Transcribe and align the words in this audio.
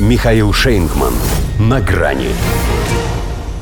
Михаил 0.00 0.52
Шейнгман. 0.52 1.14
На 1.60 1.80
грани. 1.80 2.30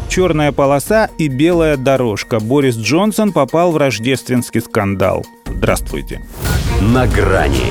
Черная 0.09 0.51
полоса 0.51 1.11
и 1.19 1.29
белая 1.29 1.77
дорожка. 1.77 2.41
Борис 2.41 2.75
Джонсон 2.75 3.33
попал 3.33 3.71
в 3.71 3.77
рождественский 3.77 4.63
скандал. 4.63 5.27
Здравствуйте. 5.45 6.23
На 6.81 7.07
грани. 7.07 7.67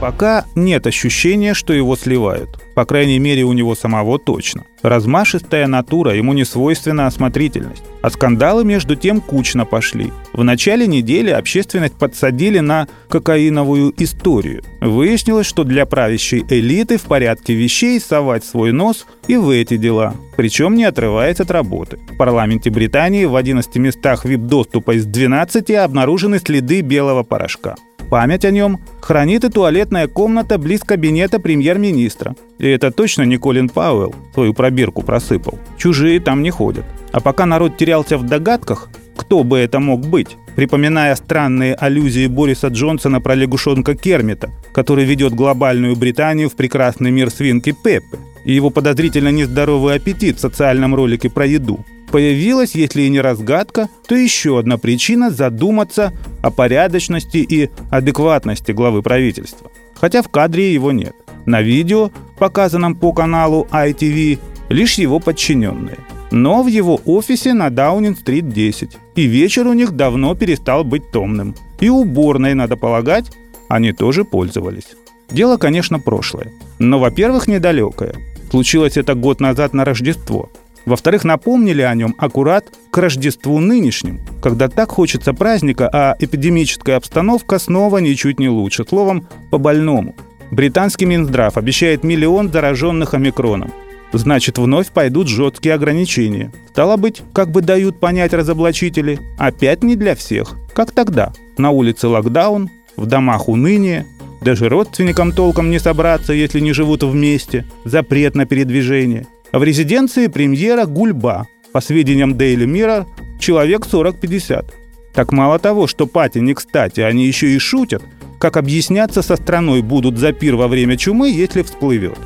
Пока 0.00 0.46
нет 0.54 0.86
ощущения, 0.86 1.54
что 1.54 1.72
его 1.72 1.96
сливают. 1.96 2.50
По 2.74 2.84
крайней 2.84 3.18
мере, 3.18 3.42
у 3.42 3.52
него 3.52 3.74
самого 3.74 4.20
точно. 4.20 4.64
Размашистая 4.82 5.66
натура, 5.66 6.14
ему 6.14 6.32
не 6.32 6.44
свойственна 6.44 7.08
осмотрительность. 7.08 7.82
А 8.00 8.10
скандалы 8.10 8.64
между 8.64 8.94
тем 8.94 9.20
кучно 9.20 9.64
пошли. 9.64 10.12
В 10.32 10.44
начале 10.44 10.86
недели 10.86 11.30
общественность 11.30 11.94
подсадили 11.94 12.60
на 12.60 12.86
кокаиновую 13.08 13.92
историю. 14.00 14.62
Выяснилось, 14.80 15.46
что 15.46 15.64
для 15.64 15.84
правящей 15.84 16.44
элиты 16.48 16.96
в 16.96 17.02
порядке 17.02 17.54
вещей 17.54 17.98
совать 17.98 18.44
свой 18.44 18.70
нос 18.70 19.04
и 19.26 19.36
в 19.36 19.50
эти 19.50 19.76
дела. 19.76 20.14
Причем 20.36 20.76
не 20.76 20.84
отрываясь 20.84 21.40
от 21.40 21.50
работы. 21.50 21.98
В 22.12 22.16
парламенте 22.16 22.70
Британии 22.70 23.24
в 23.24 23.34
11 23.34 23.74
местах 23.76 24.24
вип-доступа 24.24 24.92
из 24.92 25.06
12 25.06 25.72
обнаружены 25.72 26.38
следы 26.38 26.82
белого 26.82 27.24
порошка. 27.24 27.74
Память 28.10 28.46
о 28.46 28.50
нем 28.50 28.80
хранит 29.02 29.44
и 29.44 29.50
туалетная 29.50 30.08
комната 30.08 30.56
близ 30.56 30.80
кабинета 30.80 31.38
премьер-министра. 31.38 32.34
И 32.58 32.66
это 32.66 32.90
точно 32.90 33.22
не 33.22 33.36
Колин 33.36 33.68
Пауэлл 33.68 34.14
свою 34.32 34.54
пробирку 34.54 35.02
просыпал. 35.02 35.58
Чужие 35.76 36.18
там 36.18 36.42
не 36.42 36.50
ходят. 36.50 36.86
А 37.12 37.20
пока 37.20 37.44
народ 37.44 37.76
терялся 37.76 38.16
в 38.16 38.24
догадках, 38.24 38.88
кто 39.14 39.44
бы 39.44 39.58
это 39.58 39.78
мог 39.78 40.06
быть, 40.06 40.36
припоминая 40.56 41.14
странные 41.16 41.74
аллюзии 41.74 42.26
Бориса 42.28 42.68
Джонсона 42.68 43.20
про 43.20 43.34
лягушонка 43.34 43.94
Кермита, 43.94 44.50
который 44.72 45.04
ведет 45.04 45.34
глобальную 45.34 45.94
Британию 45.96 46.48
в 46.48 46.56
прекрасный 46.56 47.10
мир 47.10 47.30
свинки 47.30 47.72
Пеппы, 47.72 48.18
и 48.44 48.54
его 48.54 48.70
подозрительно 48.70 49.28
нездоровый 49.28 49.96
аппетит 49.96 50.36
в 50.38 50.40
социальном 50.40 50.94
ролике 50.94 51.28
про 51.28 51.44
еду– 51.44 51.84
Появилась, 52.10 52.74
если 52.74 53.02
и 53.02 53.10
не 53.10 53.20
разгадка, 53.20 53.88
то 54.06 54.14
еще 54.14 54.58
одна 54.58 54.78
причина 54.78 55.30
задуматься 55.30 56.12
о 56.42 56.50
порядочности 56.50 57.38
и 57.38 57.70
адекватности 57.90 58.72
главы 58.72 59.02
правительства. 59.02 59.70
Хотя 59.94 60.22
в 60.22 60.28
кадре 60.28 60.72
его 60.72 60.90
нет. 60.90 61.14
На 61.44 61.60
видео, 61.60 62.10
показанном 62.38 62.94
по 62.94 63.12
каналу 63.12 63.66
ITV, 63.70 64.38
лишь 64.70 64.94
его 64.94 65.18
подчиненные. 65.18 65.98
Но 66.30 66.62
в 66.62 66.66
его 66.66 67.00
офисе 67.04 67.54
на 67.54 67.70
Даунинг-стрит 67.70 68.48
10. 68.48 68.96
И 69.16 69.22
вечер 69.22 69.66
у 69.66 69.72
них 69.72 69.92
давно 69.92 70.34
перестал 70.34 70.84
быть 70.84 71.10
томным. 71.10 71.54
И 71.80 71.88
уборной, 71.88 72.54
надо 72.54 72.76
полагать, 72.76 73.30
они 73.68 73.92
тоже 73.92 74.24
пользовались. 74.24 74.88
Дело, 75.30 75.56
конечно, 75.56 75.98
прошлое. 75.98 76.52
Но, 76.78 76.98
во-первых, 76.98 77.48
недалекое. 77.48 78.14
Случилось 78.50 78.96
это 78.96 79.14
год 79.14 79.40
назад 79.40 79.74
на 79.74 79.84
Рождество– 79.84 80.50
во-вторых, 80.86 81.24
напомнили 81.24 81.82
о 81.82 81.94
нем 81.94 82.14
аккурат 82.18 82.72
к 82.90 82.98
Рождеству 82.98 83.58
нынешнему, 83.58 84.20
когда 84.42 84.68
так 84.68 84.90
хочется 84.90 85.34
праздника, 85.34 85.88
а 85.92 86.16
эпидемическая 86.18 86.96
обстановка 86.96 87.58
снова 87.58 87.98
ничуть 87.98 88.38
не 88.38 88.48
лучше. 88.48 88.84
Словом, 88.88 89.26
по-больному. 89.50 90.14
Британский 90.50 91.04
Минздрав 91.04 91.56
обещает 91.58 92.04
миллион 92.04 92.50
зараженных 92.50 93.14
омикроном. 93.14 93.72
Значит, 94.12 94.56
вновь 94.56 94.88
пойдут 94.88 95.28
жесткие 95.28 95.74
ограничения. 95.74 96.50
Стало 96.70 96.96
быть, 96.96 97.22
как 97.34 97.50
бы 97.50 97.60
дают 97.60 98.00
понять 98.00 98.32
разоблачители, 98.32 99.20
опять 99.36 99.82
не 99.82 99.96
для 99.96 100.14
всех. 100.14 100.56
Как 100.74 100.92
тогда? 100.92 101.34
На 101.58 101.70
улице 101.70 102.08
локдаун, 102.08 102.70
в 102.96 103.04
домах 103.04 103.48
уныние, 103.48 104.06
даже 104.40 104.70
родственникам 104.70 105.32
толком 105.32 105.68
не 105.70 105.78
собраться, 105.78 106.32
если 106.32 106.60
не 106.60 106.72
живут 106.72 107.02
вместе, 107.02 107.66
запрет 107.84 108.34
на 108.34 108.46
передвижение– 108.46 109.26
в 109.52 109.62
резиденции 109.62 110.26
премьера 110.26 110.84
гульба. 110.84 111.46
По 111.72 111.80
сведениям 111.80 112.34
Daily 112.34 112.66
Mirror, 112.66 113.06
человек 113.38 113.86
40-50. 113.86 114.66
Так 115.14 115.32
мало 115.32 115.58
того, 115.58 115.86
что 115.86 116.06
пати 116.06 116.38
не 116.38 116.54
кстати, 116.54 117.00
они 117.00 117.26
еще 117.26 117.54
и 117.54 117.58
шутят, 117.58 118.02
как 118.38 118.56
объясняться 118.56 119.22
со 119.22 119.36
страной 119.36 119.82
будут 119.82 120.18
за 120.18 120.32
пир 120.32 120.56
во 120.56 120.68
время 120.68 120.96
чумы, 120.96 121.30
если 121.30 121.62
всплывет. 121.62 122.18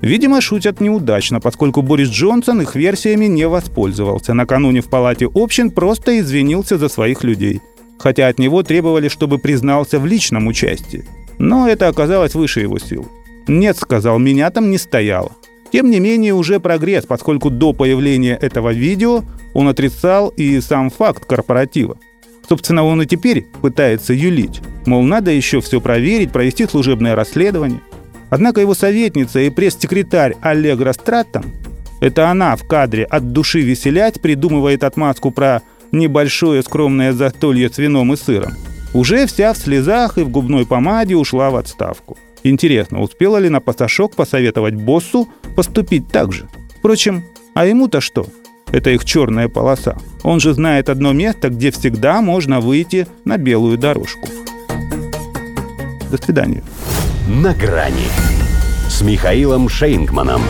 Видимо, 0.00 0.40
шутят 0.40 0.80
неудачно, 0.80 1.40
поскольку 1.40 1.82
Борис 1.82 2.08
Джонсон 2.08 2.62
их 2.62 2.76
версиями 2.76 3.26
не 3.26 3.48
воспользовался. 3.48 4.32
Накануне 4.32 4.80
в 4.80 4.88
палате 4.88 5.28
общин 5.34 5.70
просто 5.70 6.20
извинился 6.20 6.78
за 6.78 6.88
своих 6.88 7.24
людей. 7.24 7.60
Хотя 7.98 8.28
от 8.28 8.38
него 8.38 8.62
требовали, 8.62 9.08
чтобы 9.08 9.38
признался 9.38 9.98
в 9.98 10.06
личном 10.06 10.46
участии. 10.46 11.04
Но 11.38 11.68
это 11.68 11.88
оказалось 11.88 12.34
выше 12.34 12.60
его 12.60 12.78
сил. 12.78 13.08
«Нет»,— 13.48 13.76
сказал,— 13.78 14.18
«меня 14.20 14.50
там 14.50 14.70
не 14.70 14.78
стояло». 14.78 15.32
Тем 15.70 15.90
не 15.90 16.00
менее, 16.00 16.34
уже 16.34 16.60
прогресс, 16.60 17.04
поскольку 17.06 17.50
до 17.50 17.72
появления 17.72 18.36
этого 18.36 18.72
видео 18.72 19.22
он 19.54 19.68
отрицал 19.68 20.28
и 20.28 20.60
сам 20.60 20.90
факт 20.90 21.24
корпоратива. 21.24 21.98
Собственно, 22.48 22.84
он 22.84 23.02
и 23.02 23.06
теперь 23.06 23.46
пытается 23.60 24.14
юлить. 24.14 24.60
Мол, 24.86 25.02
надо 25.02 25.30
еще 25.30 25.60
все 25.60 25.80
проверить, 25.80 26.32
провести 26.32 26.66
служебное 26.66 27.14
расследование. 27.14 27.80
Однако 28.30 28.60
его 28.60 28.74
советница 28.74 29.40
и 29.40 29.50
пресс-секретарь 29.50 30.34
Аллегра 30.40 30.92
Страттон, 30.92 31.44
это 32.00 32.30
она 32.30 32.56
в 32.56 32.66
кадре 32.66 33.04
от 33.04 33.32
души 33.32 33.60
веселять 33.60 34.20
придумывает 34.20 34.84
отмазку 34.84 35.30
про 35.30 35.62
небольшое 35.92 36.62
скромное 36.62 37.12
застолье 37.12 37.68
с 37.68 37.78
вином 37.78 38.12
и 38.12 38.16
сыром, 38.16 38.52
уже 38.94 39.26
вся 39.26 39.52
в 39.52 39.58
слезах 39.58 40.18
и 40.18 40.22
в 40.22 40.28
губной 40.28 40.66
помаде 40.66 41.16
ушла 41.16 41.50
в 41.50 41.56
отставку. 41.56 42.16
Интересно, 42.44 43.00
успела 43.00 43.38
ли 43.38 43.48
на 43.48 43.60
пасашок 43.60 44.14
посоветовать 44.14 44.74
боссу 44.74 45.28
поступить 45.56 46.08
так 46.08 46.32
же? 46.32 46.48
Впрочем, 46.78 47.24
а 47.54 47.66
ему-то 47.66 48.00
что? 48.00 48.26
Это 48.70 48.90
их 48.90 49.04
черная 49.04 49.48
полоса. 49.48 49.96
Он 50.22 50.40
же 50.40 50.52
знает 50.52 50.88
одно 50.88 51.12
место, 51.12 51.48
где 51.48 51.70
всегда 51.70 52.20
можно 52.20 52.60
выйти 52.60 53.06
на 53.24 53.38
белую 53.38 53.78
дорожку. 53.78 54.28
До 56.10 56.22
свидания. 56.22 56.62
На 57.28 57.54
грани 57.54 58.08
с 58.88 59.02
Михаилом 59.02 59.68
Шейнгманом. 59.68 60.42